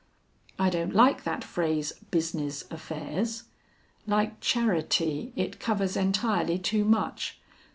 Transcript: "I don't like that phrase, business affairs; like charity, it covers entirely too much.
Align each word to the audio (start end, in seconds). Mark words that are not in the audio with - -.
"I 0.57 0.71
don't 0.71 0.95
like 0.95 1.25
that 1.25 1.43
phrase, 1.43 1.93
business 2.09 2.65
affairs; 2.71 3.43
like 4.07 4.39
charity, 4.41 5.31
it 5.35 5.59
covers 5.59 5.95
entirely 5.95 6.57
too 6.57 6.85
much. 6.85 7.39